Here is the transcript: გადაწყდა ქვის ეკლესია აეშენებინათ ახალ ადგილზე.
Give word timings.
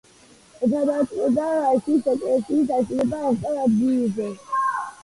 გადაწყდა 0.71 1.49
ქვის 1.89 2.09
ეკლესია 2.15 2.79
აეშენებინათ 2.79 3.31
ახალ 3.35 3.65
ადგილზე. 3.69 4.35